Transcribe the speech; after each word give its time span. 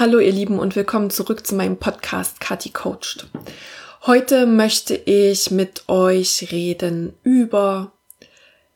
Hallo 0.00 0.18
ihr 0.18 0.32
Lieben 0.32 0.58
und 0.58 0.76
willkommen 0.76 1.10
zurück 1.10 1.46
zu 1.46 1.54
meinem 1.54 1.76
Podcast 1.76 2.40
Kati 2.40 2.70
Coached. 2.70 3.26
Heute 4.06 4.46
möchte 4.46 4.94
ich 4.94 5.50
mit 5.50 5.90
euch 5.90 6.48
reden 6.50 7.12
über 7.22 7.92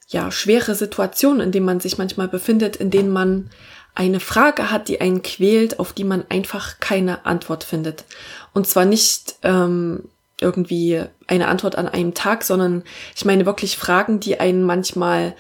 ja, 0.09 0.31
schwere 0.31 0.75
Situationen, 0.75 1.41
in 1.41 1.51
denen 1.51 1.65
man 1.65 1.81
sich 1.81 1.97
manchmal 1.97 2.29
befindet, 2.29 2.77
in 2.77 2.91
denen 2.91 3.09
man 3.09 3.49
eine 3.95 4.21
Frage 4.21 4.71
hat, 4.71 4.89
die 4.89 5.01
einen 5.01 5.23
quält, 5.23 5.79
auf 5.81 5.95
die 5.95 6.05
man 6.05 6.25
einfach 6.29 6.79
keine 6.79 7.25
Antwort 7.25 7.65
findet. 7.65 8.05
Und 8.53 8.67
zwar 8.67 8.85
nicht 8.85 9.37
ähm, 9.45 10.11
irgendwie 10.43 11.05
eine 11.27 11.49
Antwort 11.49 11.77
an 11.77 11.89
einem 11.89 12.13
Tag, 12.13 12.45
sondern 12.45 12.85
ich 13.17 13.25
meine 13.25 13.47
wirklich 13.47 13.79
Fragen, 13.79 14.21
die 14.21 14.41
einen 14.41 14.63
manchmal 14.63 15.35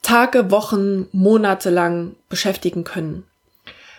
Tage, 0.00 0.52
Wochen, 0.52 1.08
Monate 1.10 1.70
lang 1.70 2.14
beschäftigen 2.28 2.84
können. 2.84 3.24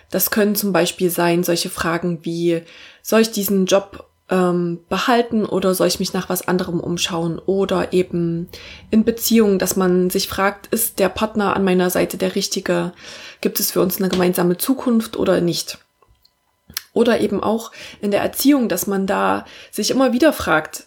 Das 0.09 0.31
können 0.31 0.55
zum 0.55 0.73
Beispiel 0.73 1.09
sein 1.09 1.43
solche 1.43 1.69
Fragen 1.69 2.19
wie, 2.23 2.63
soll 3.01 3.21
ich 3.21 3.31
diesen 3.31 3.65
Job 3.65 4.09
ähm, 4.29 4.79
behalten 4.89 5.45
oder 5.45 5.73
soll 5.73 5.87
ich 5.87 5.99
mich 5.99 6.13
nach 6.13 6.29
was 6.29 6.47
anderem 6.47 6.79
umschauen? 6.79 7.39
Oder 7.39 7.93
eben 7.93 8.49
in 8.91 9.03
Beziehungen, 9.03 9.59
dass 9.59 9.75
man 9.75 10.09
sich 10.09 10.27
fragt, 10.27 10.67
ist 10.67 10.99
der 10.99 11.09
Partner 11.09 11.55
an 11.55 11.63
meiner 11.63 11.89
Seite 11.89 12.17
der 12.17 12.35
richtige? 12.35 12.93
Gibt 13.41 13.59
es 13.59 13.71
für 13.71 13.81
uns 13.81 13.97
eine 13.97 14.09
gemeinsame 14.09 14.57
Zukunft 14.57 15.17
oder 15.17 15.41
nicht? 15.41 15.79
Oder 16.93 17.19
eben 17.21 17.41
auch 17.41 17.71
in 18.01 18.11
der 18.11 18.21
Erziehung, 18.21 18.67
dass 18.67 18.87
man 18.87 19.07
da 19.07 19.45
sich 19.71 19.91
immer 19.91 20.13
wieder 20.13 20.33
fragt, 20.33 20.85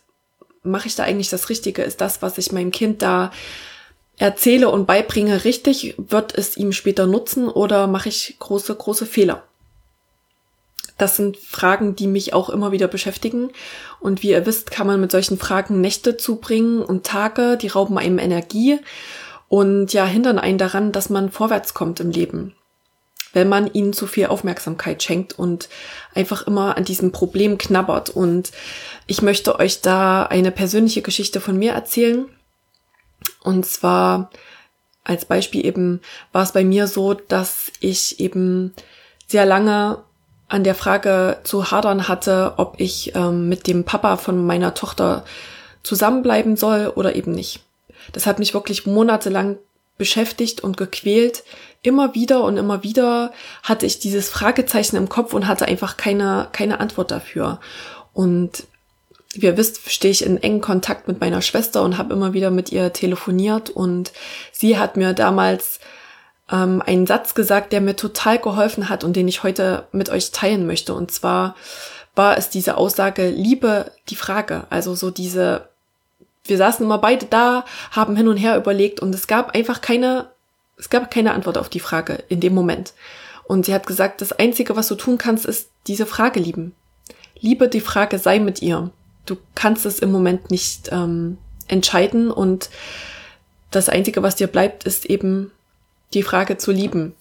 mache 0.63 0.87
ich 0.87 0.95
da 0.95 1.05
eigentlich 1.05 1.31
das 1.31 1.49
Richtige? 1.49 1.83
Ist 1.83 2.01
das, 2.01 2.23
was 2.23 2.39
ich 2.39 2.53
meinem 2.53 2.71
Kind 2.71 3.03
da 3.03 3.33
erzähle 4.19 4.69
und 4.69 4.87
beibringe 4.87 5.45
richtig, 5.45 5.95
wird 5.99 6.37
es 6.37 6.57
ihm 6.57 6.73
später 6.73 7.07
nutzen 7.07 7.49
oder 7.49 7.87
mache 7.87 8.09
ich 8.09 8.37
große, 8.39 8.75
große 8.75 9.07
Fehler? 9.07 9.43
Das 10.99 11.17
sind 11.17 11.37
Fragen, 11.37 11.97
die 11.97 12.07
mich 12.07 12.33
auch 12.33 12.49
immer 12.49 12.71
wieder 12.71 12.87
beschäftigen. 12.87 13.51
Und 13.99 14.23
wie 14.23 14.31
ihr 14.31 14.47
wisst, 14.47 14.71
kann 14.71 14.87
man 14.87 15.01
mit 15.01 15.11
solchen 15.11 15.39
Fragen 15.39 15.81
Nächte 15.81 16.17
zubringen 16.17 16.83
und 16.83 17.05
Tage, 17.05 17.57
die 17.57 17.69
rauben 17.69 17.99
einem 17.99 18.19
Energie 18.19 18.79
und 19.49 19.93
ja, 19.93 20.07
hindern 20.07 20.39
einen 20.39 20.59
daran, 20.59 20.93
dass 20.93 21.11
man 21.11 21.31
vorwärts 21.31 21.75
kommt 21.75 22.01
im 22.01 22.11
Leben. 22.11 22.55
Wenn 23.33 23.49
man 23.49 23.73
ihnen 23.73 23.95
zu 23.95 24.07
viel 24.07 24.27
Aufmerksamkeit 24.27 25.03
schenkt 25.03 25.39
und 25.39 25.69
einfach 26.15 26.47
immer 26.47 26.77
an 26.77 26.85
diesem 26.85 27.13
Problem 27.13 27.59
knabbert. 27.59 28.11
Und 28.11 28.53
ich 29.07 29.23
möchte 29.23 29.59
euch 29.59 29.81
da 29.81 30.25
eine 30.25 30.53
persönliche 30.53 31.03
Geschichte 31.03 31.41
von 31.41 31.59
mir 31.59 31.73
erzählen 31.73 32.27
und 33.43 33.67
zwar 33.67 34.31
als 35.05 35.25
Beispiel 35.25 35.67
eben 35.67 36.01
war 36.33 36.43
es 36.43 36.53
bei 36.53 36.65
mir 36.65 36.87
so, 36.87 37.15
dass 37.15 37.73
ich 37.81 38.21
eben 38.21 38.73
sehr 39.27 39.47
lange 39.47 39.99
an 40.49 40.65
der 40.65 40.75
Frage 40.75 41.39
zu 41.45 41.71
hadern 41.71 42.09
hatte, 42.09 42.55
ob 42.59 42.75
ich 42.79 43.15
ähm, 43.15 43.49
mit 43.49 43.67
dem 43.67 43.85
Papa 43.85 44.17
von 44.17 44.45
meiner 44.45 44.75
Tochter 44.75 45.25
zusammenbleiben 45.83 46.57
soll 46.57 46.93
oder 46.95 47.17
eben 47.17 47.33
nicht. 47.33 47.65
Das 48.13 48.27
hat 48.27 48.39
mich 48.39 48.55
wirklich 48.55 48.87
monatelang 48.87 49.59
beschäftigt 49.99 50.63
und 50.63 50.77
gequält. 50.77 51.45
Immer 51.83 52.15
wieder 52.15 52.45
und 52.45 52.57
immer 52.57 52.83
wieder 52.83 53.33
hatte 53.63 53.87
ich 53.87 53.99
dieses 53.99 54.29
Fragezeichen 54.29 54.97
im 54.97 55.09
Kopf 55.09 55.33
und 55.33 55.49
hatte 55.49 55.67
einfach 55.67 55.97
keine, 55.97 56.49
keine 56.53 56.81
Antwort 56.81 57.11
dafür. 57.11 57.59
Und 58.13 58.65
wie 59.35 59.47
ihr 59.47 59.57
wisst, 59.57 59.91
stehe 59.91 60.13
ich 60.13 60.25
in 60.25 60.43
engen 60.43 60.61
Kontakt 60.61 61.09
mit 61.09 61.21
meiner 61.21 61.43
Schwester 61.43 61.83
und 61.83 61.99
habe 61.99 62.13
immer 62.13 62.33
wieder 62.33 62.51
mit 62.51 62.71
ihr 62.71 62.93
telefoniert 62.93 63.71
und 63.71 64.13
sie 64.53 64.79
hat 64.79 64.97
mir 64.97 65.15
damals 65.15 65.81
ähm, 66.51 66.83
einen 66.85 67.07
Satz 67.07 67.35
gesagt, 67.35 67.73
der 67.73 67.81
mir 67.81 67.97
total 67.97 68.39
geholfen 68.39 68.89
hat 68.89 69.05
und 69.05 69.15
den 69.15 69.29
ich 69.29 69.43
heute 69.43 69.87
mit 69.93 70.11
euch 70.11 70.31
teilen 70.33 70.67
möchte. 70.67 70.95
Und 70.95 71.11
zwar 71.11 71.57
war 72.15 72.37
es 72.37 72.51
diese 72.51 72.77
Aussage, 72.77 73.31
liebe 73.31 73.91
die 74.11 74.17
Frage. 74.17 74.67
Also 74.69 74.95
so 74.95 75.11
diese, 75.11 75.69
wir 76.45 76.59
saßen 76.59 76.85
immer 76.85 76.99
beide 76.99 77.27
da, 77.27 77.65
haben 77.91 78.17
hin 78.17 78.29
und 78.29 78.37
her 78.37 78.57
überlegt 78.57 79.01
und 79.01 79.15
es 79.15 79.27
gab 79.27 79.55
einfach 79.55 79.81
keine, 79.81 80.31
es 80.77 80.91
gab 80.91 81.11
keine 81.11 81.33
Antwort 81.33 81.57
auf 81.57 81.71
die 81.71 81.81
Frage 81.81 82.23
in 82.29 82.41
dem 82.41 82.55
Moment. 82.55 82.93
Und 83.45 83.67
sie 83.67 83.75
hat 83.75 83.87
gesagt, 83.87 84.21
das 84.21 84.33
Einzige, 84.33 84.77
was 84.77 84.89
du 84.89 84.95
tun 84.95 85.19
kannst, 85.19 85.47
ist 85.47 85.71
diese 85.87 86.07
Frage 86.07 86.39
lieben. 86.39 86.75
Liebe 87.41 87.69
die 87.69 87.81
Frage, 87.81 88.19
sei 88.19 88.39
mit 88.39 88.63
ihr 88.63 88.91
du 89.27 89.37
kannst 89.55 89.87
es 89.87 89.99
im 89.99 90.11
Moment 90.13 90.51
nicht 90.51 90.91
ähm, 90.93 91.39
entscheiden 91.69 92.31
und 92.31 92.71
das 93.71 93.89
Einzige, 93.89 94.23
was 94.23 94.37
dir 94.37 94.49
bleibt, 94.49 94.85
ist 94.85 95.07
eben 95.07 95.51
die 96.13 96.23
Frage 96.23 96.59
zu 96.59 96.73
lieben. 96.73 97.15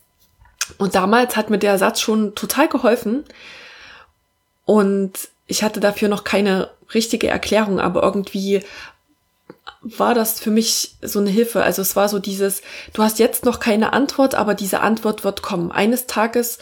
Und 0.78 0.96
damals 0.96 1.36
hat 1.36 1.50
mir 1.50 1.58
der 1.58 1.78
Satz 1.78 2.02
schon 2.02 2.36
total 2.36 2.68
geholfen 2.68 3.24
und 4.66 5.30
ich 5.48 5.64
hatte 5.64 5.80
dafür 5.80 6.08
noch 6.08 6.24
keine 6.24 6.70
richtige 6.94 7.28
Erklärung, 7.28 7.80
aber 7.80 8.04
irgendwie 8.04 8.62
war 9.82 10.14
das 10.14 10.40
für 10.40 10.52
mich 10.52 10.96
so 11.02 11.20
eine 11.20 11.30
Hilfe. 11.30 11.64
Also 11.64 11.82
es 11.82 11.96
war 11.96 12.08
so 12.08 12.20
dieses, 12.20 12.62
du 12.94 13.04
hast 13.04 13.20
jetzt 13.20 13.46
noch 13.46 13.60
keine 13.60 13.94
Antwort, 13.94 14.36
aber 14.36 14.54
diese 14.54 14.82
Antwort 14.82 15.24
wird 15.24 15.42
kommen. 15.42 15.72
Eines 15.72 16.06
Tages 16.06 16.60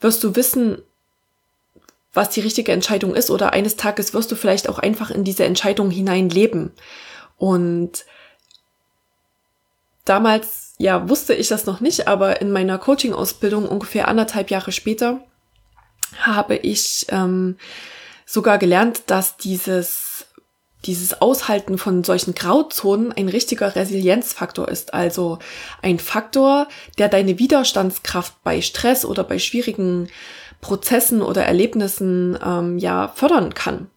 wirst 0.00 0.22
du 0.24 0.34
wissen, 0.36 0.82
was 2.12 2.30
die 2.30 2.40
richtige 2.40 2.72
Entscheidung 2.72 3.14
ist 3.14 3.30
oder 3.30 3.52
eines 3.52 3.76
Tages 3.76 4.14
wirst 4.14 4.30
du 4.32 4.36
vielleicht 4.36 4.68
auch 4.68 4.78
einfach 4.78 5.10
in 5.10 5.24
diese 5.24 5.44
Entscheidung 5.44 5.90
hinein 5.90 6.28
leben. 6.28 6.72
Und 7.36 8.04
damals, 10.04 10.74
ja, 10.78 11.08
wusste 11.08 11.34
ich 11.34 11.48
das 11.48 11.66
noch 11.66 11.80
nicht, 11.80 12.08
aber 12.08 12.40
in 12.40 12.50
meiner 12.50 12.78
Coaching-Ausbildung 12.78 13.68
ungefähr 13.68 14.08
anderthalb 14.08 14.50
Jahre 14.50 14.72
später 14.72 15.20
habe 16.20 16.56
ich 16.56 17.06
ähm, 17.10 17.58
sogar 18.24 18.58
gelernt, 18.58 19.02
dass 19.06 19.36
dieses 19.36 20.08
dieses 20.84 21.20
Aushalten 21.20 21.76
von 21.76 22.04
solchen 22.04 22.34
Grauzonen 22.34 23.12
ein 23.12 23.28
richtiger 23.28 23.74
Resilienzfaktor 23.74 24.68
ist, 24.68 24.94
also 24.94 25.38
ein 25.82 25.98
Faktor, 25.98 26.68
der 26.98 27.08
deine 27.08 27.38
Widerstandskraft 27.38 28.34
bei 28.44 28.60
Stress 28.60 29.04
oder 29.04 29.24
bei 29.24 29.38
schwierigen 29.38 30.08
Prozessen 30.60 31.22
oder 31.22 31.44
Erlebnissen 31.44 32.38
ähm, 32.44 32.78
ja 32.78 33.12
fördern 33.14 33.54
kann. 33.54 33.88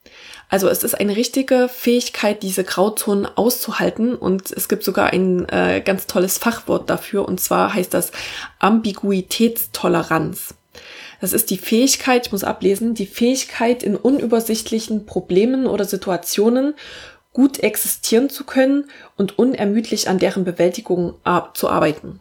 Also 0.49 0.67
es 0.67 0.83
ist 0.83 0.99
eine 0.99 1.15
richtige 1.15 1.69
Fähigkeit, 1.69 2.43
diese 2.43 2.65
Grauzonen 2.65 3.25
auszuhalten 3.25 4.15
und 4.15 4.51
es 4.51 4.67
gibt 4.67 4.83
sogar 4.83 5.11
ein 5.11 5.47
äh, 5.47 5.81
ganz 5.83 6.07
tolles 6.07 6.37
Fachwort 6.37 6.89
dafür 6.89 7.25
und 7.25 7.39
zwar 7.39 7.73
heißt 7.73 7.93
das 7.93 8.11
Ambiguitätstoleranz. 8.59 10.55
Das 11.21 11.31
ist 11.33 11.51
die 11.51 11.57
Fähigkeit, 11.57 12.25
ich 12.25 12.31
muss 12.33 12.43
ablesen, 12.43 12.95
die 12.95 13.05
Fähigkeit 13.05 13.81
in 13.81 13.95
unübersichtlichen 13.95 15.05
Problemen 15.05 15.67
oder 15.67 15.85
Situationen 15.85 16.73
gut 17.31 17.59
existieren 17.59 18.29
zu 18.29 18.43
können 18.43 18.89
und 19.15 19.39
unermüdlich 19.39 20.09
an 20.09 20.19
deren 20.19 20.43
Bewältigung 20.43 21.13
zu 21.53 21.69
arbeiten. 21.69 22.19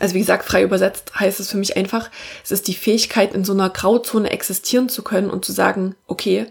Also 0.00 0.14
wie 0.14 0.20
gesagt, 0.20 0.44
frei 0.44 0.62
übersetzt 0.62 1.12
heißt 1.18 1.38
es 1.38 1.50
für 1.50 1.58
mich 1.58 1.76
einfach, 1.76 2.10
es 2.42 2.50
ist 2.50 2.66
die 2.66 2.74
Fähigkeit, 2.74 3.34
in 3.34 3.44
so 3.44 3.52
einer 3.52 3.68
Grauzone 3.68 4.30
existieren 4.30 4.88
zu 4.88 5.02
können 5.02 5.28
und 5.28 5.44
zu 5.44 5.52
sagen, 5.52 5.94
okay, 6.06 6.46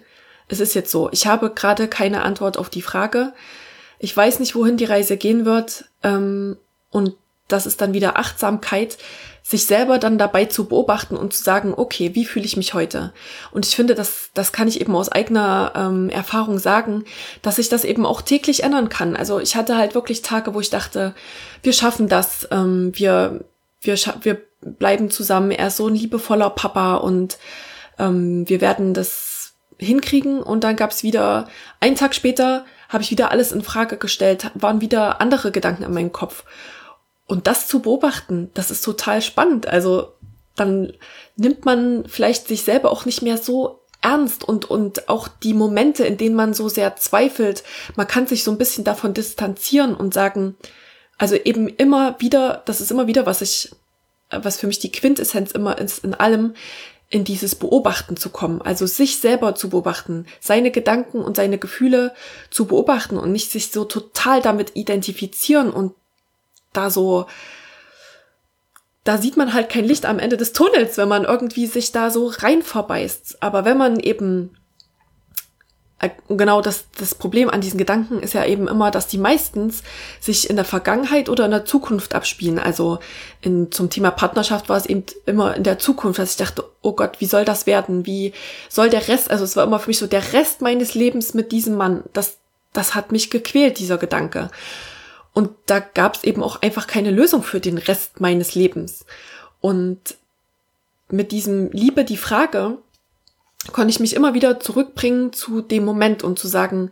es 0.48 0.60
ist 0.60 0.76
jetzt 0.76 0.92
so, 0.92 1.10
ich 1.12 1.26
habe 1.26 1.50
gerade 1.50 1.88
keine 1.88 2.24
Antwort 2.24 2.58
auf 2.58 2.70
die 2.70 2.82
Frage, 2.82 3.34
ich 3.98 4.16
weiß 4.16 4.40
nicht, 4.40 4.56
wohin 4.56 4.78
die 4.78 4.86
Reise 4.86 5.18
gehen 5.18 5.46
wird, 5.46 5.86
ähm, 6.04 6.58
und 6.92 7.16
das 7.48 7.66
ist 7.66 7.82
dann 7.82 7.94
wieder 7.94 8.18
Achtsamkeit, 8.18 8.98
sich 9.44 9.66
selber 9.66 9.98
dann 9.98 10.18
dabei 10.18 10.46
zu 10.46 10.66
beobachten 10.66 11.18
und 11.18 11.34
zu 11.34 11.44
sagen, 11.44 11.74
okay, 11.76 12.14
wie 12.14 12.26
fühle 12.26 12.46
ich 12.46 12.58
mich 12.58 12.74
heute? 12.74 13.12
Und 13.52 13.66
ich 13.66 13.76
finde, 13.76 13.96
das, 13.96 14.30
das 14.34 14.52
kann 14.52 14.68
ich 14.68 14.80
eben 14.80 14.96
aus 14.96 15.10
eigener 15.10 15.74
ähm, 15.76 16.10
Erfahrung 16.10 16.60
sagen, 16.60 17.06
dass 17.42 17.58
ich 17.58 17.68
das 17.68 17.84
eben 17.84 18.06
auch 18.06 18.22
täglich 18.22 18.64
ändern 18.64 18.90
kann. 18.90 19.16
Also 19.16 19.40
ich 19.40 19.56
hatte 19.56 19.78
halt 19.78 19.96
wirklich 19.96 20.22
Tage, 20.22 20.54
wo 20.54 20.60
ich 20.60 20.70
dachte, 20.70 21.16
wir 21.64 21.74
schaffen 21.74 22.08
das, 22.08 22.48
ähm, 22.52 22.92
wir, 22.96 23.44
wir, 23.82 23.96
wir 24.22 24.42
bleiben 24.62 25.10
zusammen, 25.10 25.52
er 25.52 25.68
ist 25.68 25.78
so 25.78 25.88
ein 25.88 25.96
liebevoller 25.96 26.52
Papa 26.52 26.96
und 26.96 27.38
ähm, 27.98 28.48
wir 28.48 28.62
werden 28.62 28.94
das 28.94 29.54
hinkriegen. 29.78 30.42
Und 30.42 30.64
dann 30.64 30.76
gab 30.76 30.92
es 30.92 31.04
wieder, 31.04 31.48
einen 31.80 31.96
Tag 31.96 32.16
später 32.16 32.66
habe 32.90 33.04
ich 33.04 33.12
wieder 33.12 33.32
alles 33.32 33.52
in 33.52 33.64
Frage 33.64 33.98
gestellt, 33.98 34.52
waren 34.54 34.82
wieder 34.82 35.22
andere 35.22 35.52
Gedanken 35.52 35.84
in 35.84 35.94
meinem 35.94 36.12
Kopf. 36.12 36.44
Und 37.32 37.48
das 37.48 37.66
zu 37.66 37.80
beobachten, 37.80 38.52
das 38.56 38.72
ist 38.72 38.84
total 38.84 39.22
spannend. 39.22 39.66
Also 39.66 40.12
dann 40.58 40.92
nimmt 41.38 41.64
man 41.64 42.04
vielleicht 42.06 42.50
sich 42.50 42.64
selber 42.64 42.92
auch 42.92 43.06
nicht 43.06 43.22
mehr 43.22 43.38
so 43.38 43.80
ernst 44.02 44.44
und, 44.44 44.70
und 44.70 45.08
auch 45.08 45.30
die 45.30 45.54
Momente, 45.54 46.04
in 46.04 46.18
denen 46.18 46.36
man 46.36 46.54
so 46.54 46.68
sehr 46.68 46.98
zweifelt, 46.98 47.64
man 47.96 48.06
kann 48.06 48.28
sich 48.28 48.44
so 48.44 48.52
ein 48.52 48.58
bisschen 48.58 48.84
davon 48.84 49.14
distanzieren 49.14 49.96
und 49.96 50.14
sagen, 50.14 50.58
also 51.18 51.36
eben 51.36 51.70
immer 51.70 52.20
wieder, 52.20 52.64
das 52.66 52.82
ist 52.82 52.92
immer 52.92 53.08
wieder, 53.08 53.26
was 53.26 53.42
ich, 53.42 53.72
was 54.30 54.58
für 54.58 54.68
mich 54.68 54.80
die 54.80 54.92
Quintessenz 54.92 55.52
immer 55.52 55.78
ist 55.78 56.04
in 56.04 56.14
allem, 56.14 56.54
in 57.10 57.24
dieses 57.24 57.56
Beobachten 57.56 58.18
zu 58.18 58.30
kommen, 58.30 58.62
also 58.62 58.86
sich 58.86 59.22
selber 59.22 59.56
zu 59.56 59.70
beobachten, 59.70 60.26
seine 60.42 60.70
Gedanken 60.70 61.22
und 61.22 61.38
seine 61.38 61.60
Gefühle 61.60 62.14
zu 62.50 62.66
beobachten 62.66 63.18
und 63.18 63.32
nicht 63.32 63.52
sich 63.52 63.72
so 63.72 63.86
total 63.86 64.42
damit 64.42 64.76
identifizieren 64.76 65.70
und 65.70 65.94
da 66.74 66.90
so 66.90 67.28
da 69.04 69.18
sieht 69.18 69.36
man 69.36 69.54
halt 69.54 69.70
kein 69.70 69.86
Licht 69.86 70.06
am 70.06 70.20
Ende 70.20 70.38
des 70.38 70.54
Tunnels, 70.54 70.98
wenn 70.98 71.08
man 71.08 71.24
irgendwie 71.24 71.66
sich 71.66 71.92
da 71.92 72.12
so 72.12 72.28
rein 72.28 72.62
verbeißt. 72.62 73.42
Aber 73.42 73.66
wenn 73.66 73.78
man 73.78 74.00
eben 74.00 74.52
äh, 76.02 76.10
genau 76.28 76.62
das, 76.62 76.86
das 77.00 77.16
Problem 77.16 77.50
an 77.50 77.62
diesen 77.62 77.80
Gedanken 77.80 78.20
ist 78.20 78.34
ja 78.34 78.46
eben 78.46 78.68
immer, 78.68 78.92
dass 78.92 79.08
die 79.08 79.18
meistens 79.18 79.82
sich 80.20 80.50
in 80.50 80.56
der 80.56 80.66
Vergangenheit 80.66 81.30
oder 81.30 81.46
in 81.46 81.52
der 81.52 81.66
Zukunft 81.66 82.14
abspielen. 82.14 82.60
Also 82.60 83.00
in, 83.42 83.72
zum 83.72 83.90
Thema 83.90 84.12
Partnerschaft 84.12 84.70
war 84.70 84.78
es 84.78 84.86
eben 84.86 85.06
immer 85.26 85.56
in 85.56 85.64
der 85.64 85.80
Zukunft, 85.80 86.20
dass 86.20 86.32
ich 86.32 86.38
dachte, 86.38 86.64
oh 86.82 86.94
Gott, 86.94 87.20
wie 87.20 87.26
soll 87.26 87.44
das 87.44 87.66
werden? 87.66 88.06
Wie 88.06 88.34
soll 88.70 88.92
der 88.92 89.08
Rest, 89.08 89.32
also 89.32 89.44
es 89.44 89.56
war 89.56 89.64
immer 89.64 89.80
für 89.80 89.90
mich 89.90 90.00
so 90.00 90.08
der 90.08 90.34
Rest 90.34 90.62
meines 90.62 90.94
Lebens 90.94 91.34
mit 91.34 91.52
diesem 91.52 91.76
Mann. 91.76 92.04
Das, 92.14 92.38
das 92.72 92.94
hat 92.94 93.12
mich 93.12 93.32
gequält, 93.32 93.80
dieser 93.80 93.98
Gedanke. 93.98 94.52
Und 95.34 95.52
da 95.66 95.80
gab 95.80 96.16
es 96.16 96.24
eben 96.24 96.44
auch 96.44 96.62
einfach 96.62 96.88
keine 96.88 97.12
Lösung 97.12 97.44
für 97.44 97.60
den 97.60 97.78
Rest 97.78 98.20
meines 98.20 98.56
Lebens. 98.56 99.06
Und 99.62 100.18
mit 101.10 101.32
diesem 101.32 101.72
Liebe 101.72 102.04
die 102.04 102.18
Frage 102.18 102.78
konnte 103.72 103.92
ich 103.92 104.00
mich 104.00 104.16
immer 104.16 104.34
wieder 104.34 104.60
zurückbringen 104.60 105.34
zu 105.34 105.62
dem 105.62 105.86
Moment 105.86 106.24
und 106.24 106.40
zu 106.40 106.48
sagen, 106.48 106.92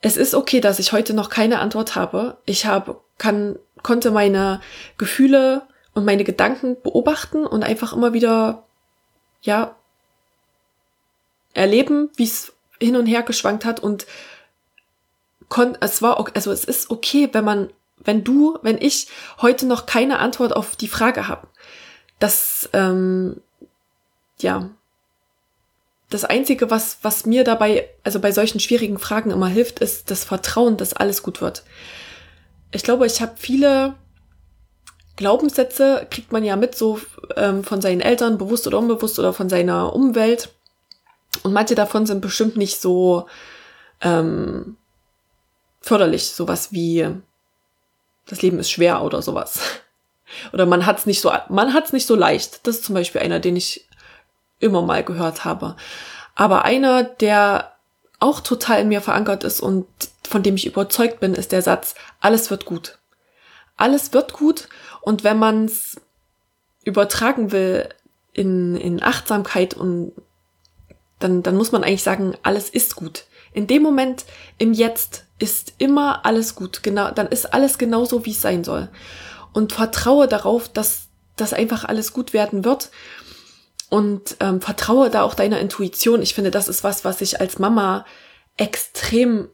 es 0.00 0.16
ist 0.16 0.34
okay, 0.34 0.60
dass 0.60 0.78
ich 0.78 0.92
heute 0.92 1.14
noch 1.14 1.30
keine 1.30 1.60
Antwort 1.60 1.94
habe. 1.94 2.38
Ich 2.44 2.66
habe, 2.66 3.00
kann, 3.18 3.58
konnte 3.82 4.10
meine 4.10 4.60
Gefühle 4.98 5.62
und 5.94 6.04
meine 6.04 6.24
Gedanken 6.24 6.76
beobachten 6.82 7.46
und 7.46 7.62
einfach 7.62 7.92
immer 7.92 8.12
wieder, 8.12 8.64
ja, 9.42 9.74
erleben, 11.54 12.10
wie 12.16 12.24
es 12.24 12.52
hin 12.78 12.96
und 12.96 13.06
her 13.06 13.22
geschwankt 13.22 13.64
hat 13.64 13.80
und 13.80 14.06
kon 15.48 15.76
es 15.80 16.02
war, 16.02 16.24
also 16.34 16.52
es 16.52 16.64
ist 16.64 16.90
okay, 16.90 17.28
wenn 17.32 17.44
man, 17.44 17.70
wenn 17.98 18.24
du, 18.24 18.58
wenn 18.62 18.78
ich 18.78 19.08
heute 19.40 19.66
noch 19.66 19.86
keine 19.86 20.18
Antwort 20.18 20.54
auf 20.54 20.76
die 20.76 20.88
Frage 20.88 21.28
habe. 21.28 21.46
Das, 22.18 22.68
ähm, 22.72 23.40
ja, 24.38 24.70
das 26.10 26.24
Einzige, 26.24 26.70
was, 26.70 26.98
was 27.02 27.26
mir 27.26 27.44
dabei, 27.44 27.88
also 28.04 28.20
bei 28.20 28.30
solchen 28.30 28.60
schwierigen 28.60 28.98
Fragen 28.98 29.30
immer 29.30 29.48
hilft, 29.48 29.80
ist 29.80 30.10
das 30.10 30.24
Vertrauen, 30.24 30.76
dass 30.76 30.92
alles 30.92 31.22
gut 31.22 31.40
wird. 31.40 31.64
Ich 32.70 32.82
glaube, 32.82 33.06
ich 33.06 33.20
habe 33.20 33.32
viele 33.36 33.94
Glaubenssätze, 35.16 36.06
kriegt 36.10 36.30
man 36.30 36.44
ja 36.44 36.56
mit, 36.56 36.74
so 36.74 37.00
ähm, 37.36 37.64
von 37.64 37.80
seinen 37.80 38.00
Eltern, 38.00 38.38
bewusst 38.38 38.66
oder 38.66 38.78
unbewusst, 38.78 39.18
oder 39.18 39.32
von 39.32 39.48
seiner 39.48 39.94
Umwelt. 39.94 40.50
Und 41.42 41.52
manche 41.52 41.74
davon 41.74 42.06
sind 42.06 42.20
bestimmt 42.20 42.56
nicht 42.56 42.80
so, 42.80 43.26
ähm, 44.00 44.76
förderlich, 45.86 46.30
sowas 46.30 46.72
wie 46.72 47.08
das 48.26 48.42
Leben 48.42 48.58
ist 48.58 48.70
schwer 48.70 49.02
oder 49.02 49.22
sowas. 49.22 49.60
Oder 50.52 50.66
man 50.66 50.86
hat's 50.86 51.06
nicht 51.06 51.20
so, 51.20 51.30
man 51.48 51.72
hat's 51.72 51.92
nicht 51.92 52.04
so 52.04 52.16
leicht. 52.16 52.66
Das 52.66 52.76
ist 52.76 52.84
zum 52.84 52.96
Beispiel 52.96 53.20
einer, 53.20 53.38
den 53.38 53.54
ich 53.54 53.86
immer 54.58 54.82
mal 54.82 55.04
gehört 55.04 55.44
habe. 55.44 55.76
Aber 56.34 56.64
einer, 56.64 57.04
der 57.04 57.76
auch 58.18 58.40
total 58.40 58.80
in 58.80 58.88
mir 58.88 59.00
verankert 59.00 59.44
ist 59.44 59.60
und 59.60 59.86
von 60.28 60.42
dem 60.42 60.56
ich 60.56 60.66
überzeugt 60.66 61.20
bin, 61.20 61.34
ist 61.34 61.52
der 61.52 61.62
Satz, 61.62 61.94
alles 62.20 62.50
wird 62.50 62.64
gut. 62.64 62.98
Alles 63.76 64.12
wird 64.12 64.32
gut 64.32 64.68
und 65.00 65.22
wenn 65.22 65.38
man 65.38 65.66
es 65.66 66.00
übertragen 66.82 67.52
will 67.52 67.88
in, 68.32 68.76
in 68.76 69.02
Achtsamkeit 69.02 69.74
und 69.74 70.12
dann, 71.20 71.44
dann 71.44 71.56
muss 71.56 71.70
man 71.70 71.84
eigentlich 71.84 72.02
sagen, 72.02 72.34
alles 72.42 72.68
ist 72.68 72.96
gut. 72.96 73.24
In 73.52 73.66
dem 73.68 73.82
Moment, 73.82 74.24
im 74.58 74.72
Jetzt, 74.72 75.25
ist 75.38 75.74
immer 75.78 76.24
alles 76.24 76.54
gut. 76.54 76.82
Genau, 76.82 77.10
dann 77.10 77.28
ist 77.28 77.52
alles 77.52 77.78
genauso, 77.78 78.24
wie 78.24 78.30
es 78.30 78.40
sein 78.40 78.64
soll. 78.64 78.88
Und 79.52 79.72
vertraue 79.72 80.28
darauf, 80.28 80.68
dass 80.68 81.08
das 81.36 81.52
einfach 81.52 81.84
alles 81.84 82.12
gut 82.12 82.32
werden 82.32 82.64
wird. 82.64 82.90
Und 83.88 84.36
ähm, 84.40 84.60
vertraue 84.60 85.10
da 85.10 85.22
auch 85.22 85.34
deiner 85.34 85.60
Intuition. 85.60 86.22
Ich 86.22 86.34
finde, 86.34 86.50
das 86.50 86.68
ist 86.68 86.82
was, 86.82 87.04
was 87.04 87.20
ich 87.20 87.40
als 87.40 87.58
Mama 87.58 88.04
extrem 88.56 89.48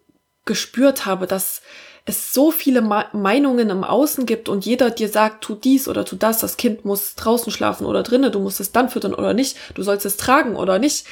gespürt 0.45 1.07
habe, 1.07 1.27
dass 1.27 1.63
es 2.05 2.33
so 2.35 2.51
viele 2.51 2.81
Meinungen 2.81 3.71
im 3.71 3.85
Außen 3.85 4.27
gibt 4.27 4.49
und 4.49 4.67
jeder 4.67 4.91
dir 4.91 5.09
sagt, 5.09 5.45
tu 5.45 5.55
dies 5.55 5.87
oder 5.87 6.05
tu 6.05 6.17
das, 6.17 6.41
das 6.41 6.57
Kind 6.57 6.85
muss 6.85 7.15
draußen 7.15 7.53
schlafen 7.53 7.87
oder 7.87 8.03
drinnen, 8.03 8.33
du 8.33 8.41
musst 8.41 8.59
es 8.59 8.73
dann 8.73 8.89
füttern 8.89 9.15
oder 9.15 9.35
nicht, 9.35 9.57
du 9.75 9.85
sollst 9.85 10.05
es 10.05 10.17
tragen 10.17 10.57
oder 10.57 10.81
nicht. 10.81 11.07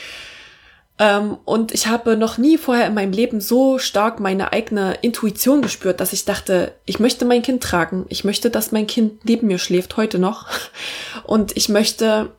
Ähm, 1.01 1.39
und 1.47 1.73
ich 1.73 1.87
habe 1.87 2.19
noch 2.19 2.37
nie 2.37 2.59
vorher 2.59 2.87
in 2.87 2.93
meinem 2.93 3.13
Leben 3.13 3.41
so 3.41 3.79
stark 3.79 4.21
meine 4.21 4.53
eigene 4.53 4.99
Intuition 5.01 5.63
gespürt, 5.63 5.99
dass 5.99 6.13
ich 6.13 6.27
dachte, 6.27 6.75
ich 6.85 7.01
möchte 7.01 7.25
mein 7.25 7.41
Kind 7.41 7.63
tragen. 7.63 8.05
Ich 8.11 8.23
möchte, 8.23 8.51
dass 8.51 8.71
mein 8.71 8.87
Kind 8.87 9.25
neben 9.25 9.47
mir 9.47 9.59
schläft, 9.59 9.97
heute 9.97 10.19
noch. 10.19 10.47
Und 11.25 11.57
ich 11.57 11.71
möchte, 11.71 12.33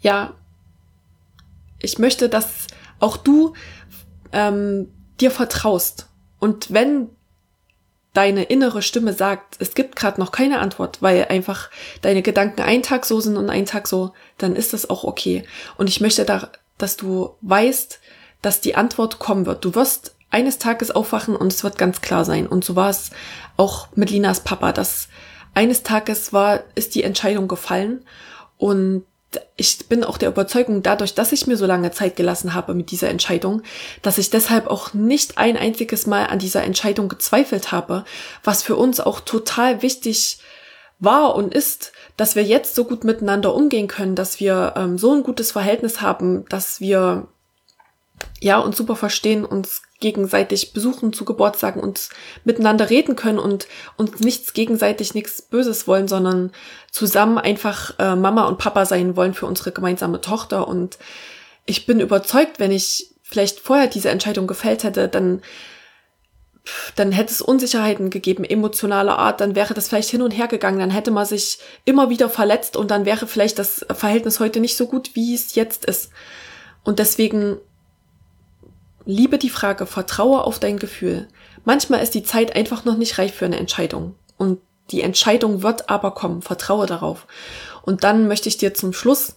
ja, 0.00 0.34
ich 1.78 2.00
möchte, 2.00 2.28
dass 2.28 2.66
auch 2.98 3.16
du 3.16 3.52
ähm, 4.32 4.92
dir 5.20 5.30
vertraust. 5.30 6.08
Und 6.40 6.72
wenn 6.72 7.10
deine 8.12 8.42
innere 8.42 8.82
Stimme 8.82 9.12
sagt, 9.12 9.54
es 9.60 9.74
gibt 9.74 9.94
gerade 9.94 10.18
noch 10.18 10.32
keine 10.32 10.58
Antwort, 10.58 11.00
weil 11.00 11.26
einfach 11.26 11.70
deine 12.00 12.22
Gedanken 12.22 12.62
einen 12.62 12.82
Tag 12.82 13.06
so 13.06 13.20
sind 13.20 13.36
und 13.36 13.50
einen 13.50 13.66
Tag 13.66 13.86
so, 13.86 14.14
dann 14.36 14.56
ist 14.56 14.72
das 14.72 14.90
auch 14.90 15.04
okay. 15.04 15.44
Und 15.76 15.88
ich 15.88 16.00
möchte 16.00 16.24
da 16.24 16.50
dass 16.78 16.96
du 16.96 17.36
weißt, 17.40 18.00
dass 18.42 18.60
die 18.60 18.74
Antwort 18.74 19.18
kommen 19.18 19.46
wird. 19.46 19.64
Du 19.64 19.74
wirst 19.74 20.14
eines 20.30 20.58
Tages 20.58 20.90
aufwachen 20.90 21.36
und 21.36 21.52
es 21.52 21.64
wird 21.64 21.78
ganz 21.78 22.00
klar 22.00 22.24
sein. 22.24 22.46
Und 22.46 22.64
so 22.64 22.76
war 22.76 22.90
es 22.90 23.10
auch 23.56 23.88
mit 23.94 24.10
Linas 24.10 24.40
Papa, 24.40 24.72
dass 24.72 25.08
eines 25.54 25.82
Tages 25.82 26.32
war, 26.32 26.60
ist 26.74 26.94
die 26.94 27.02
Entscheidung 27.02 27.48
gefallen 27.48 28.04
und 28.58 29.04
ich 29.56 29.88
bin 29.88 30.04
auch 30.04 30.18
der 30.18 30.28
Überzeugung, 30.28 30.82
dadurch, 30.82 31.14
dass 31.14 31.32
ich 31.32 31.46
mir 31.46 31.56
so 31.56 31.66
lange 31.66 31.90
Zeit 31.90 32.16
gelassen 32.16 32.54
habe 32.54 32.74
mit 32.74 32.90
dieser 32.90 33.08
Entscheidung, 33.08 33.62
dass 34.02 34.18
ich 34.18 34.30
deshalb 34.30 34.66
auch 34.68 34.94
nicht 34.94 35.38
ein 35.38 35.56
einziges 35.56 36.06
Mal 36.06 36.26
an 36.26 36.38
dieser 36.38 36.62
Entscheidung 36.62 37.08
gezweifelt 37.08 37.72
habe, 37.72 38.04
was 38.44 38.62
für 38.62 38.76
uns 38.76 39.00
auch 39.00 39.20
total 39.20 39.82
wichtig 39.82 40.38
war 40.98 41.34
und 41.34 41.54
ist, 41.54 41.92
dass 42.16 42.34
wir 42.34 42.42
jetzt 42.42 42.74
so 42.74 42.84
gut 42.84 43.04
miteinander 43.04 43.54
umgehen 43.54 43.88
können, 43.88 44.14
dass 44.14 44.40
wir 44.40 44.74
ähm, 44.76 44.98
so 44.98 45.12
ein 45.12 45.22
gutes 45.22 45.52
Verhältnis 45.52 46.00
haben, 46.00 46.46
dass 46.48 46.80
wir 46.80 47.28
ja 48.40 48.58
uns 48.58 48.76
super 48.76 48.96
verstehen, 48.96 49.44
uns 49.44 49.82
gegenseitig 50.00 50.72
besuchen 50.72 51.12
zu 51.12 51.24
Geburtstagen, 51.24 51.80
uns 51.80 52.10
miteinander 52.44 52.90
reden 52.90 53.16
können 53.16 53.38
und 53.38 53.66
uns 53.96 54.20
nichts 54.20 54.52
gegenseitig 54.52 55.14
nichts 55.14 55.42
Böses 55.42 55.86
wollen, 55.86 56.08
sondern 56.08 56.52
zusammen 56.90 57.38
einfach 57.38 57.98
äh, 57.98 58.14
Mama 58.14 58.46
und 58.46 58.58
Papa 58.58 58.84
sein 58.84 59.16
wollen 59.16 59.34
für 59.34 59.46
unsere 59.46 59.72
gemeinsame 59.72 60.20
Tochter. 60.20 60.68
Und 60.68 60.98
ich 61.64 61.86
bin 61.86 62.00
überzeugt, 62.00 62.58
wenn 62.58 62.72
ich 62.72 63.14
vielleicht 63.22 63.60
vorher 63.60 63.86
diese 63.86 64.10
Entscheidung 64.10 64.46
gefällt 64.46 64.84
hätte, 64.84 65.08
dann 65.08 65.42
dann 66.94 67.12
hätte 67.12 67.32
es 67.32 67.40
Unsicherheiten 67.40 68.10
gegeben, 68.10 68.44
emotionaler 68.44 69.18
Art, 69.18 69.40
dann 69.40 69.54
wäre 69.54 69.74
das 69.74 69.88
vielleicht 69.88 70.10
hin 70.10 70.22
und 70.22 70.32
her 70.32 70.48
gegangen, 70.48 70.78
dann 70.78 70.90
hätte 70.90 71.10
man 71.10 71.26
sich 71.26 71.58
immer 71.84 72.10
wieder 72.10 72.28
verletzt 72.28 72.76
und 72.76 72.90
dann 72.90 73.04
wäre 73.04 73.26
vielleicht 73.26 73.58
das 73.58 73.86
Verhältnis 73.90 74.40
heute 74.40 74.60
nicht 74.60 74.76
so 74.76 74.86
gut, 74.86 75.10
wie 75.14 75.34
es 75.34 75.54
jetzt 75.54 75.84
ist. 75.84 76.10
Und 76.84 76.98
deswegen 76.98 77.58
liebe 79.04 79.38
die 79.38 79.50
Frage, 79.50 79.86
vertraue 79.86 80.44
auf 80.44 80.58
dein 80.58 80.78
Gefühl. 80.78 81.28
Manchmal 81.64 82.02
ist 82.02 82.14
die 82.14 82.22
Zeit 82.22 82.54
einfach 82.54 82.84
noch 82.84 82.96
nicht 82.96 83.18
reif 83.18 83.34
für 83.34 83.44
eine 83.44 83.58
Entscheidung. 83.58 84.14
Und 84.36 84.60
die 84.90 85.02
Entscheidung 85.02 85.62
wird 85.62 85.88
aber 85.88 86.12
kommen, 86.12 86.42
vertraue 86.42 86.86
darauf. 86.86 87.26
Und 87.82 88.04
dann 88.04 88.28
möchte 88.28 88.48
ich 88.48 88.56
dir 88.56 88.74
zum 88.74 88.92
Schluss 88.92 89.36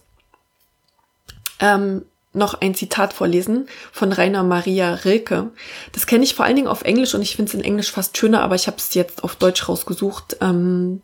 ähm, 1.60 2.04
noch 2.32 2.60
ein 2.60 2.74
Zitat 2.74 3.12
vorlesen 3.12 3.68
von 3.92 4.12
Rainer 4.12 4.42
Maria 4.42 4.94
Rilke. 4.94 5.50
Das 5.92 6.06
kenne 6.06 6.24
ich 6.24 6.34
vor 6.34 6.44
allen 6.44 6.56
Dingen 6.56 6.68
auf 6.68 6.82
Englisch 6.82 7.14
und 7.14 7.22
ich 7.22 7.36
finde 7.36 7.50
es 7.50 7.54
in 7.54 7.64
Englisch 7.64 7.90
fast 7.90 8.16
schöner, 8.16 8.42
aber 8.42 8.54
ich 8.54 8.66
habe 8.66 8.76
es 8.76 8.94
jetzt 8.94 9.24
auf 9.24 9.36
Deutsch 9.36 9.68
rausgesucht. 9.68 10.36
Ähm, 10.40 11.02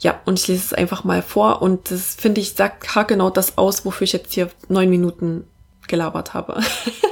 ja, 0.00 0.20
und 0.24 0.38
ich 0.38 0.48
lese 0.48 0.64
es 0.64 0.72
einfach 0.72 1.04
mal 1.04 1.22
vor 1.22 1.62
und 1.62 1.90
das 1.90 2.14
finde 2.14 2.40
ich 2.40 2.54
sagt 2.54 2.88
genau 3.06 3.30
das 3.30 3.58
aus, 3.58 3.84
wofür 3.84 4.04
ich 4.04 4.12
jetzt 4.12 4.32
hier 4.32 4.50
neun 4.68 4.90
Minuten 4.90 5.46
gelabert 5.86 6.34
habe. 6.34 6.60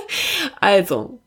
also, 0.60 1.20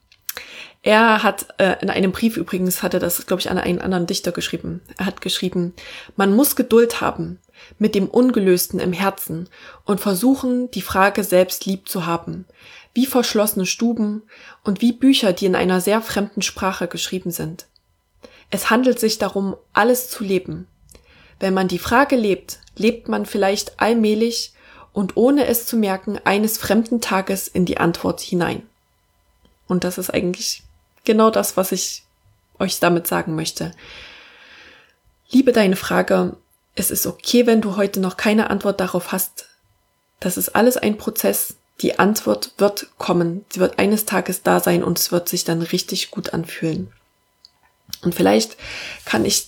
Er 0.83 1.21
hat 1.21 1.47
äh, 1.59 1.75
in 1.81 1.91
einem 1.91 2.11
Brief 2.11 2.38
übrigens, 2.38 2.81
hatte 2.81 2.97
das, 2.97 3.25
glaube 3.27 3.41
ich, 3.41 3.51
an 3.51 3.59
einen 3.59 3.81
anderen 3.81 4.07
Dichter 4.07 4.31
geschrieben. 4.31 4.81
Er 4.97 5.05
hat 5.05 5.21
geschrieben, 5.21 5.73
man 6.15 6.35
muss 6.35 6.55
Geduld 6.55 7.01
haben 7.01 7.39
mit 7.77 7.93
dem 7.93 8.07
Ungelösten 8.07 8.79
im 8.79 8.91
Herzen 8.91 9.47
und 9.85 10.00
versuchen, 10.00 10.71
die 10.71 10.81
Frage 10.81 11.23
selbst 11.23 11.67
lieb 11.67 11.88
zu 11.88 12.07
haben, 12.07 12.45
wie 12.95 13.05
verschlossene 13.05 13.67
Stuben 13.67 14.23
und 14.63 14.81
wie 14.81 14.91
Bücher, 14.91 15.33
die 15.33 15.45
in 15.45 15.55
einer 15.55 15.81
sehr 15.81 16.01
fremden 16.01 16.41
Sprache 16.41 16.88
geschrieben 16.88 17.29
sind. 17.29 17.67
Es 18.50 18.71
handelt 18.71 19.00
sich 19.00 19.19
darum, 19.19 19.55
alles 19.73 20.09
zu 20.09 20.23
leben. 20.23 20.67
Wenn 21.39 21.53
man 21.53 21.67
die 21.67 21.79
Frage 21.79 22.15
lebt, 22.15 22.59
lebt 22.75 23.07
man 23.07 23.27
vielleicht 23.27 23.79
allmählich 23.79 24.53
und 24.93 25.15
ohne 25.15 25.45
es 25.45 25.67
zu 25.67 25.77
merken 25.77 26.19
eines 26.23 26.57
fremden 26.57 27.01
Tages 27.01 27.47
in 27.47 27.65
die 27.65 27.77
Antwort 27.77 28.19
hinein. 28.19 28.63
Und 29.67 29.83
das 29.83 29.97
ist 29.97 30.09
eigentlich 30.09 30.63
genau 31.05 31.29
das, 31.29 31.58
was 31.58 31.72
ich 31.72 32.03
euch 32.60 32.79
damit 32.79 33.08
sagen 33.08 33.36
möchte. 33.36 33.74
Liebe 35.29 35.51
deine 35.51 35.75
Frage, 35.75 36.36
es 36.75 36.91
ist 36.91 37.05
okay, 37.05 37.46
wenn 37.46 37.62
du 37.62 37.75
heute 37.77 38.00
noch 38.00 38.17
keine 38.17 38.50
Antwort 38.50 38.79
darauf 38.79 39.12
hast. 39.12 39.48
Das 40.20 40.38
ist 40.38 40.55
alles 40.55 40.77
ein 40.77 40.98
Prozess. 40.98 41.55
Die 41.81 42.00
Antwort 42.00 42.53
wird 42.58 42.88
kommen. 42.98 43.46
Sie 43.50 43.60
wird 43.60 43.79
eines 43.79 44.05
Tages 44.05 44.43
da 44.43 44.60
sein 44.60 44.84
und 44.84 45.00
es 45.00 45.12
wird 45.12 45.27
sich 45.27 45.43
dann 45.43 45.62
richtig 45.62 46.12
gut 46.12 46.34
anfühlen. 46.34 46.91
Und 48.03 48.15
vielleicht 48.15 48.58
kann 49.05 49.25
ich 49.25 49.48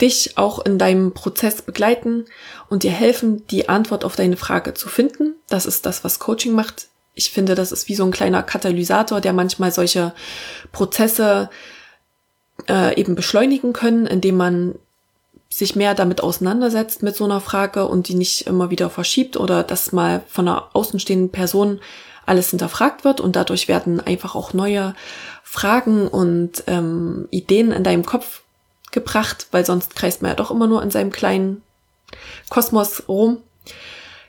dich 0.00 0.38
auch 0.38 0.60
in 0.60 0.78
deinem 0.78 1.12
Prozess 1.12 1.62
begleiten 1.62 2.26
und 2.68 2.84
dir 2.84 2.92
helfen, 2.92 3.46
die 3.48 3.68
Antwort 3.68 4.04
auf 4.04 4.14
deine 4.14 4.36
Frage 4.36 4.74
zu 4.74 4.88
finden. 4.88 5.34
Das 5.48 5.66
ist 5.66 5.86
das, 5.86 6.04
was 6.04 6.20
Coaching 6.20 6.52
macht. 6.52 6.88
Ich 7.18 7.32
finde, 7.32 7.56
das 7.56 7.72
ist 7.72 7.88
wie 7.88 7.96
so 7.96 8.04
ein 8.04 8.12
kleiner 8.12 8.44
Katalysator, 8.44 9.20
der 9.20 9.32
manchmal 9.32 9.72
solche 9.72 10.14
Prozesse 10.70 11.50
äh, 12.68 12.98
eben 12.98 13.16
beschleunigen 13.16 13.72
können, 13.72 14.06
indem 14.06 14.36
man 14.36 14.76
sich 15.48 15.74
mehr 15.74 15.94
damit 15.94 16.22
auseinandersetzt 16.22 17.02
mit 17.02 17.16
so 17.16 17.24
einer 17.24 17.40
Frage 17.40 17.88
und 17.88 18.06
die 18.06 18.14
nicht 18.14 18.46
immer 18.46 18.70
wieder 18.70 18.88
verschiebt 18.88 19.36
oder 19.36 19.64
dass 19.64 19.90
mal 19.90 20.22
von 20.28 20.46
einer 20.46 20.68
außenstehenden 20.74 21.30
Person 21.30 21.80
alles 22.24 22.50
hinterfragt 22.50 23.04
wird 23.04 23.20
und 23.20 23.34
dadurch 23.34 23.66
werden 23.66 24.00
einfach 24.00 24.36
auch 24.36 24.52
neue 24.52 24.94
Fragen 25.42 26.06
und 26.06 26.62
ähm, 26.68 27.26
Ideen 27.30 27.72
in 27.72 27.82
deinem 27.82 28.06
Kopf 28.06 28.42
gebracht, 28.92 29.48
weil 29.50 29.64
sonst 29.64 29.96
kreist 29.96 30.22
man 30.22 30.30
ja 30.30 30.34
doch 30.36 30.52
immer 30.52 30.68
nur 30.68 30.82
in 30.84 30.92
seinem 30.92 31.10
kleinen 31.10 31.62
Kosmos 32.48 33.08
rum. 33.08 33.38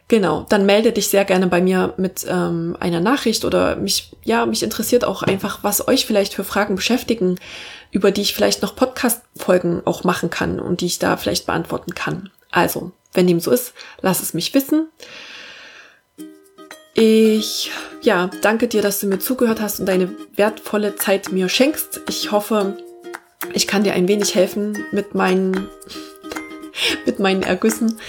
Genau, 0.10 0.44
dann 0.50 0.66
melde 0.66 0.92
dich 0.92 1.08
sehr 1.08 1.24
gerne 1.24 1.46
bei 1.46 1.62
mir 1.62 1.94
mit 1.98 2.26
ähm, 2.28 2.76
einer 2.80 3.00
Nachricht 3.00 3.46
oder 3.46 3.76
mich, 3.76 4.12
ja, 4.24 4.48
mich 4.48 4.64
interessiert 4.64 5.06
auch 5.06 5.22
einfach, 5.22 5.60
was 5.64 5.88
euch 5.88 6.08
vielleicht 6.08 6.34
für 6.34 6.44
Fragen 6.44 6.76
beschäftigen, 6.76 7.36
über 7.92 8.10
die 8.10 8.22
ich 8.22 8.34
vielleicht 8.34 8.64
noch 8.64 8.76
Podcast-Folgen 8.76 9.84
auch 9.86 10.04
machen 10.04 10.32
kann 10.32 10.60
und 10.60 10.82
die 10.82 10.88
ich 10.88 10.98
da 10.98 11.16
vielleicht 11.16 11.46
beantworten 11.46 11.94
kann. 11.94 12.32
Also, 12.50 12.92
wenn 13.14 13.28
dem 13.28 13.40
so 13.40 13.52
ist, 13.52 13.74
lass 14.02 14.24
es 14.24 14.34
mich 14.34 14.52
wissen. 14.56 14.90
Ich, 16.96 17.70
ja, 18.02 18.32
danke 18.42 18.68
dir, 18.68 18.82
dass 18.82 19.00
du 19.00 19.06
mir 19.06 19.20
zugehört 19.20 19.62
hast 19.62 19.80
und 19.80 19.86
deine 19.86 20.10
wertvolle 20.36 20.96
Zeit 20.96 21.32
mir 21.32 21.50
schenkst. 21.50 22.02
Ich 22.10 22.32
hoffe, 22.32 22.78
ich 23.54 23.68
kann 23.68 23.84
dir 23.84 23.94
ein 23.94 24.08
wenig 24.08 24.34
helfen 24.34 24.76
mit 24.92 25.14
meinen, 25.14 25.70
mit 27.06 27.20
meinen 27.20 27.44
Ergüssen. 27.44 28.00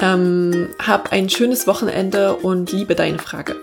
Ähm, 0.00 0.68
hab 0.78 1.12
ein 1.12 1.28
schönes 1.28 1.66
Wochenende 1.66 2.36
und 2.36 2.70
liebe 2.72 2.94
deine 2.94 3.18
Frage. 3.18 3.56